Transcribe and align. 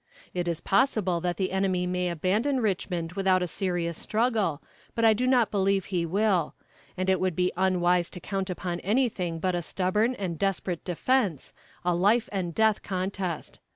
It 0.33 0.47
is 0.47 0.61
possible 0.61 1.21
that 1.21 1.37
the 1.37 1.51
enemy 1.51 1.85
may 1.85 2.09
abandon 2.09 2.59
Richmond 2.59 3.11
without 3.11 3.43
a 3.43 3.47
serious 3.47 3.95
struggle, 3.99 4.59
but 4.95 5.05
I 5.05 5.13
do 5.13 5.27
not 5.27 5.51
believe 5.51 5.85
he 5.85 6.07
will; 6.07 6.55
and 6.97 7.07
it 7.07 7.19
would 7.19 7.35
be 7.35 7.51
unwise 7.55 8.09
to 8.15 8.19
count 8.19 8.49
upon 8.49 8.79
anything 8.79 9.37
but 9.37 9.53
a 9.53 9.61
stubborn 9.61 10.15
and 10.15 10.39
desperate 10.39 10.83
defense 10.83 11.53
a 11.85 11.93
life 11.93 12.27
and 12.31 12.55
death 12.55 12.81
contest. 12.81 13.59